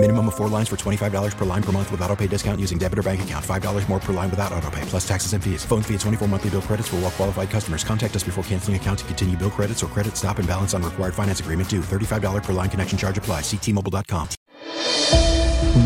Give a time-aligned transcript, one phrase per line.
[0.00, 2.78] Minimum of four lines for $25 per line per month with auto pay discount using
[2.78, 3.44] debit or bank account.
[3.44, 5.64] $5 more per line without auto pay, plus taxes and fees.
[5.64, 7.82] Phone fee at 24 monthly bill credits for all well qualified customers.
[7.82, 10.84] Contact us before canceling account to continue bill credits or credit stop and balance on
[10.84, 11.80] required finance agreement due.
[11.80, 13.40] $35 per line connection charge apply.
[13.40, 14.28] Ctmobile.com.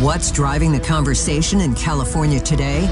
[0.05, 2.85] What's driving the conversation in California today?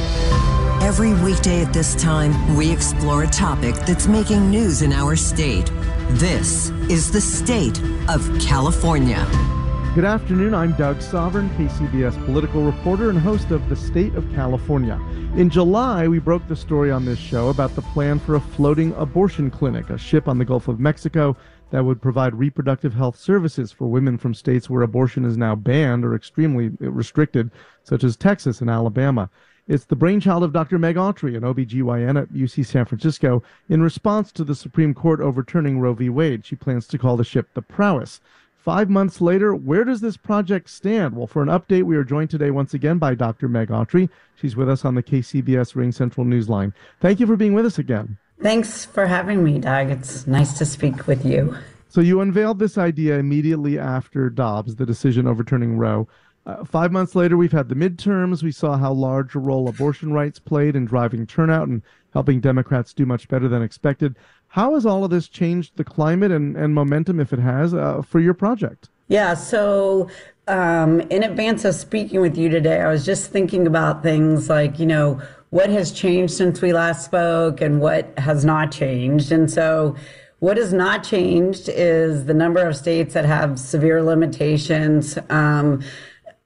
[0.80, 5.70] Every weekday at this time, we explore a topic that's making news in our state.
[6.12, 7.78] This is the state
[8.08, 9.59] of California.
[9.92, 10.54] Good afternoon.
[10.54, 14.94] I'm Doug Sovern, KCBS political reporter and host of The State of California.
[15.34, 18.92] In July, we broke the story on this show about the plan for a floating
[18.92, 21.36] abortion clinic, a ship on the Gulf of Mexico
[21.72, 26.04] that would provide reproductive health services for women from states where abortion is now banned
[26.04, 27.50] or extremely restricted,
[27.82, 29.28] such as Texas and Alabama.
[29.66, 30.78] It's the brainchild of Dr.
[30.78, 33.42] Meg Autry, an OBGYN at UC San Francisco.
[33.68, 36.08] In response to the Supreme Court overturning Roe v.
[36.08, 38.20] Wade, she plans to call the ship the Prowess.
[38.62, 41.16] Five months later, where does this project stand?
[41.16, 43.48] Well, for an update, we are joined today once again by Dr.
[43.48, 44.10] Meg Autry.
[44.34, 46.74] She's with us on the KCBS RingCentral Newsline.
[47.00, 48.18] Thank you for being with us again.
[48.42, 49.90] Thanks for having me, Doug.
[49.90, 51.56] It's nice to speak with you.
[51.88, 56.06] So, you unveiled this idea immediately after Dobbs, the decision overturning Roe.
[56.44, 58.42] Uh, five months later, we've had the midterms.
[58.42, 62.92] We saw how large a role abortion rights played in driving turnout and helping Democrats
[62.92, 64.16] do much better than expected.
[64.50, 68.02] How has all of this changed the climate and, and momentum, if it has, uh,
[68.02, 68.88] for your project?
[69.06, 70.10] Yeah, so
[70.48, 74.80] um, in advance of speaking with you today, I was just thinking about things like,
[74.80, 75.20] you know,
[75.50, 79.30] what has changed since we last spoke and what has not changed.
[79.30, 79.94] And so,
[80.40, 85.16] what has not changed is the number of states that have severe limitations.
[85.28, 85.82] Um,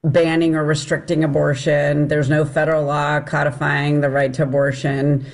[0.03, 2.09] banning or restricting abortion.
[2.09, 5.25] There's no federal law codifying the right to abortion.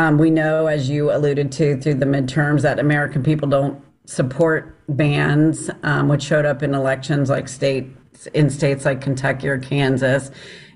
[0.00, 4.74] Um, we know, as you alluded to through the midterms, that American people don't support
[4.88, 10.30] bans, um, which showed up in elections like states in states like Kentucky or Kansas.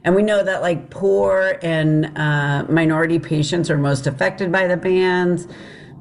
[0.05, 4.77] And we know that like poor and uh, minority patients are most affected by the
[4.77, 5.49] bans.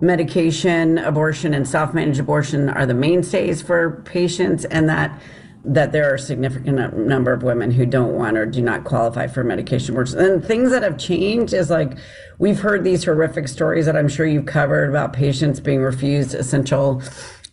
[0.01, 5.17] Medication, abortion, and self-managed abortion are the mainstays for patients, and that
[5.65, 9.27] that there are a significant number of women who don't want or do not qualify
[9.27, 9.95] for medication.
[9.97, 11.97] And things that have changed is like
[12.37, 17.01] we've heard these horrific stories that I'm sure you've covered about patients being refused essential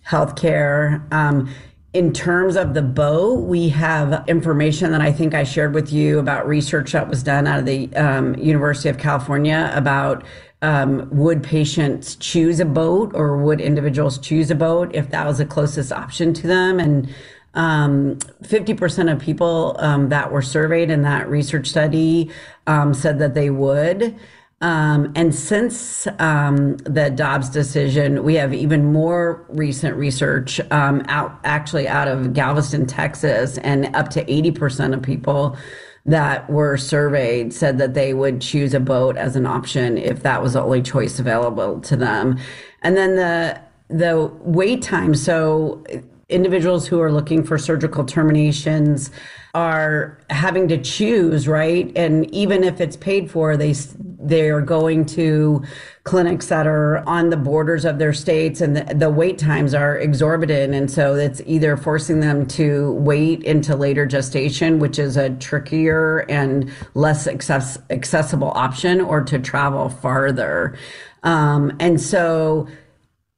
[0.03, 1.07] health care.
[1.13, 1.53] Um,
[1.93, 6.19] in terms of the bow, we have information that I think I shared with you
[6.19, 10.25] about research that was done out of the um, University of California about
[10.63, 15.39] um, would patients choose a boat or would individuals choose a boat if that was
[15.39, 16.79] the closest option to them?
[16.79, 17.13] And
[17.55, 22.31] um, 50% of people um, that were surveyed in that research study
[22.67, 24.17] um, said that they would.
[24.63, 31.41] Um, and since um, the Dobbs decision, we have even more recent research um, out
[31.45, 35.57] actually out of Galveston, Texas, and up to 80% of people
[36.07, 40.43] that were surveyed said that they would choose a boat as an option if that
[40.43, 42.39] was the only choice available to them.
[42.83, 45.15] And then the the wait time.
[45.15, 45.85] So
[46.31, 49.11] individuals who are looking for surgical terminations
[49.53, 51.91] are having to choose right?
[51.97, 53.75] And even if it's paid for they
[54.23, 55.65] they are going to
[56.05, 59.97] clinics that are on the borders of their states and the, the wait times are
[59.97, 60.75] exorbitant.
[60.75, 66.19] And so it's either forcing them to wait into later gestation which is a trickier
[66.29, 70.77] and less access, accessible option or to travel farther.
[71.23, 72.69] Um, and so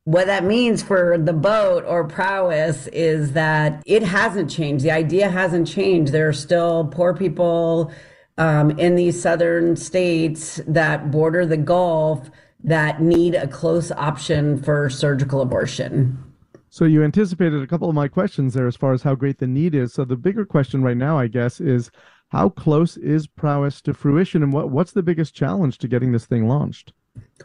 [0.05, 4.85] what that means for the boat or prowess is that it hasn't changed.
[4.85, 6.13] The idea hasn't changed.
[6.13, 7.93] There are still poor people
[8.37, 12.31] um, in these southern states that border the Gulf
[12.65, 16.33] that need a close option for surgical abortion.
[16.71, 19.47] So you anticipated a couple of my questions there as far as how great the
[19.47, 19.93] need is.
[19.93, 21.91] So the bigger question right now, I guess, is
[22.29, 26.25] how close is prowess to fruition, and what what's the biggest challenge to getting this
[26.25, 26.95] thing launched?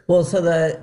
[0.06, 0.80] Well, so the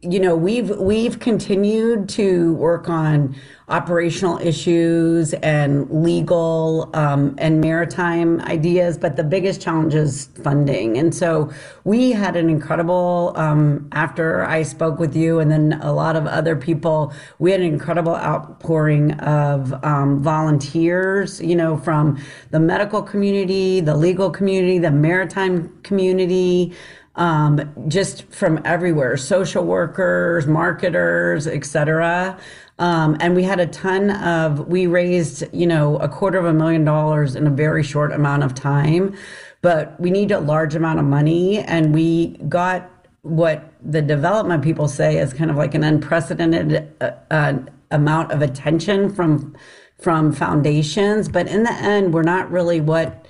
[0.00, 3.36] you know we've we've continued to work on
[3.68, 10.96] operational issues and legal um, and maritime ideas but the biggest challenge is funding.
[10.96, 11.50] And so
[11.84, 16.26] we had an incredible um, after i spoke with you and then a lot of
[16.26, 22.18] other people we had an incredible outpouring of um, volunteers you know from
[22.50, 26.72] the medical community the legal community the maritime community
[27.16, 32.38] um, just from everywhere social workers, marketers, etc.
[32.78, 36.52] Um, and we had a ton of, we raised, you know, a quarter of a
[36.52, 39.16] million dollars in a very short amount of time.
[39.62, 41.58] But we need a large amount of money.
[41.60, 42.90] And we got
[43.22, 47.58] what the development people say is kind of like an unprecedented uh, uh,
[47.90, 49.56] amount of attention from
[49.98, 51.28] from foundations.
[51.28, 53.25] But in the end, we're not really what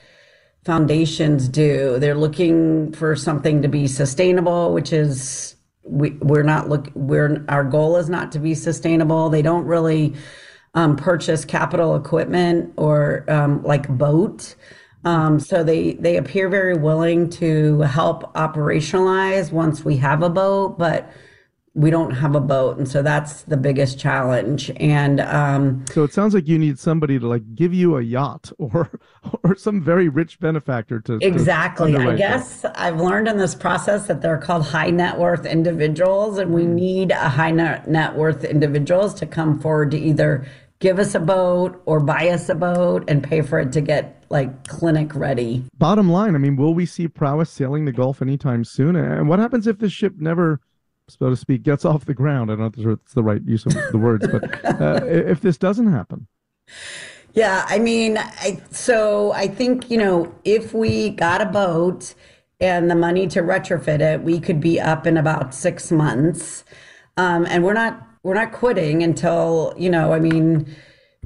[0.67, 1.97] foundations do.
[2.01, 5.55] They're looking for something to be sustainable, which is
[5.85, 9.31] we, we're not look we're our goal is not to be sustainable.
[9.31, 10.15] They don't really
[10.75, 14.57] um, purchase capital equipment or um, like boat.
[15.05, 20.79] Um, so they they appear very willing to help operationalize once we have a boat,
[20.79, 21.09] but
[21.77, 26.13] we don't have a boat and so that's the biggest challenge and um, so it
[26.13, 28.91] sounds like you need somebody to like give you a yacht or
[29.45, 32.79] or some very rich benefactor to exactly to i guess that.
[32.81, 36.75] i've learned in this process that they're called high net worth individuals and we hmm.
[36.75, 40.47] need a high net worth individuals to come forward to either
[40.79, 44.25] give us a boat or buy us a boat and pay for it to get
[44.31, 48.65] like clinic ready bottom line i mean will we see prowess sailing the gulf anytime
[48.65, 50.59] soon and what happens if this ship never
[51.09, 52.51] so to speak, gets off the ground.
[52.51, 55.57] I don't know if it's the right use of the words, but uh, if this
[55.57, 56.27] doesn't happen.
[57.33, 62.15] Yeah, I mean, I, so I think, you know, if we got a boat
[62.61, 66.65] and the money to retrofit it, we could be up in about six months.
[67.19, 70.75] Um, and we're not, we're not quitting until, you know, I mean,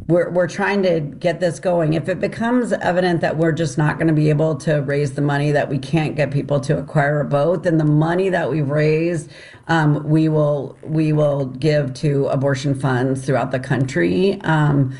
[0.06, 1.94] we're, we're trying to get this going.
[1.94, 5.22] If it becomes evident that we're just not going to be able to raise the
[5.22, 8.68] money, that we can't get people to acquire a boat, then the money that we've
[8.68, 9.30] raised,
[9.68, 14.40] um, we will we will give to abortion funds throughout the country.
[14.42, 14.96] Um,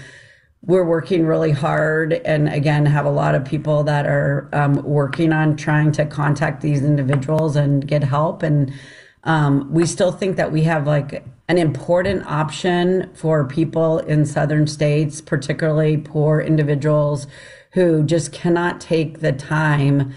[0.63, 5.33] we're working really hard, and again, have a lot of people that are um, working
[5.33, 8.43] on trying to contact these individuals and get help.
[8.43, 8.71] And
[9.25, 14.67] um, we still think that we have like an important option for people in southern
[14.67, 17.27] states, particularly poor individuals
[17.73, 20.13] who just cannot take the time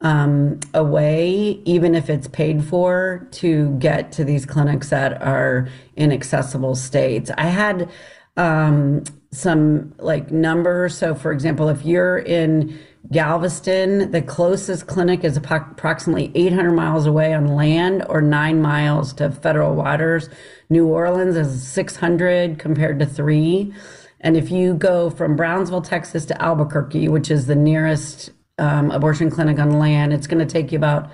[0.00, 6.74] um, away, even if it's paid for, to get to these clinics that are inaccessible
[6.74, 7.30] states.
[7.38, 7.88] I had
[8.36, 10.96] um, some like numbers.
[10.96, 12.78] So, for example, if you're in
[13.10, 19.30] Galveston, the closest clinic is approximately 800 miles away on land or nine miles to
[19.30, 20.28] federal waters.
[20.70, 23.74] New Orleans is 600 compared to three.
[24.20, 29.30] And if you go from Brownsville, Texas to Albuquerque, which is the nearest um, abortion
[29.30, 31.10] clinic on land, it's going to take you about,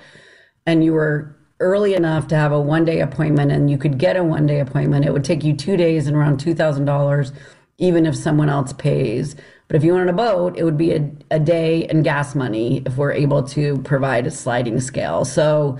[0.67, 4.15] and you were early enough to have a one day appointment and you could get
[4.15, 7.31] a one day appointment, it would take you two days and around $2,000,
[7.79, 9.35] even if someone else pays.
[9.69, 12.81] But if you wanted a boat, it would be a, a day and gas money
[12.87, 15.25] if we're able to provide a sliding scale.
[15.25, 15.77] So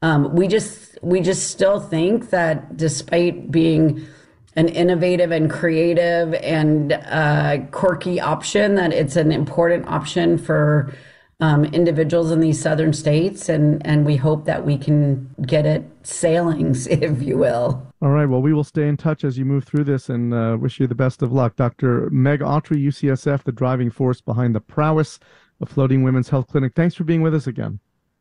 [0.00, 4.06] um, we just we just still think that despite being
[4.54, 10.94] an innovative and creative and uh, quirky option, that it's an important option for
[11.40, 15.84] um, individuals in these southern states, and and we hope that we can get it
[16.02, 17.86] sailings, if you will.
[18.00, 18.26] All right.
[18.26, 20.86] Well, we will stay in touch as you move through this, and uh, wish you
[20.86, 22.10] the best of luck, Dr.
[22.10, 25.18] Meg Autry, UCSF, the driving force behind the prowess
[25.60, 26.74] of Floating Women's Health Clinic.
[26.74, 27.80] Thanks for being with us again.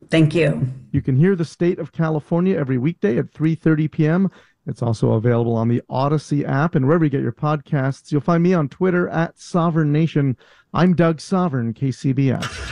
[0.09, 0.67] Thank you.
[0.91, 4.31] You can hear the state of California every weekday at 3:30 p.m.
[4.67, 8.11] It's also available on the Audacy app and wherever you get your podcasts.
[8.11, 10.37] You'll find me on Twitter at Sovern Nation.
[10.73, 12.71] I'm Doug Sovern, KCBS.